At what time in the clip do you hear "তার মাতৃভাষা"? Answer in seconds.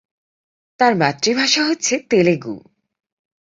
0.79-1.61